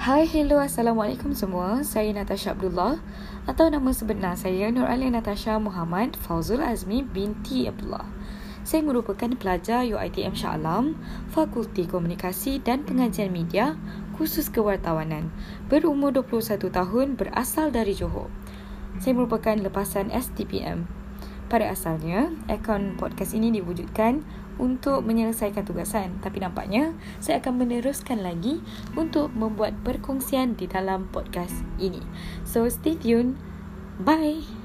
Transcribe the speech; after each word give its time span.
Hai, 0.00 0.24
hello, 0.24 0.56
Assalamualaikum 0.56 1.36
semua. 1.36 1.84
Saya 1.84 2.08
Natasha 2.16 2.56
Abdullah 2.56 3.04
atau 3.44 3.68
nama 3.68 3.92
sebenar 3.92 4.32
saya 4.32 4.72
Nur 4.72 4.88
Alia 4.88 5.12
Natasha 5.12 5.60
Muhammad 5.60 6.16
Fauzul 6.16 6.64
Azmi 6.64 7.04
binti 7.04 7.68
Abdullah. 7.68 8.08
Saya 8.64 8.80
merupakan 8.80 9.28
pelajar 9.36 9.84
UITM 9.84 10.32
Shah 10.32 10.56
Alam, 10.56 10.96
Fakulti 11.28 11.84
Komunikasi 11.84 12.64
dan 12.64 12.88
Pengajian 12.88 13.28
Media, 13.28 13.76
khusus 14.16 14.48
kewartawanan. 14.48 15.28
Berumur 15.68 16.16
21 16.16 16.72
tahun, 16.72 17.20
berasal 17.20 17.68
dari 17.68 17.92
Johor. 17.92 18.32
Saya 19.04 19.12
merupakan 19.12 19.52
lepasan 19.52 20.08
STPM. 20.08 20.99
Pada 21.50 21.74
asalnya, 21.74 22.30
akaun 22.46 22.94
podcast 22.94 23.34
ini 23.34 23.50
diwujudkan 23.50 24.22
untuk 24.62 25.02
menyelesaikan 25.02 25.66
tugasan. 25.66 26.22
Tapi 26.22 26.38
nampaknya, 26.38 26.94
saya 27.18 27.42
akan 27.42 27.66
meneruskan 27.66 28.22
lagi 28.22 28.62
untuk 28.94 29.34
membuat 29.34 29.74
perkongsian 29.82 30.54
di 30.54 30.70
dalam 30.70 31.10
podcast 31.10 31.66
ini. 31.82 32.06
So, 32.46 32.70
stay 32.70 32.94
tuned. 32.94 33.34
Bye! 33.98 34.59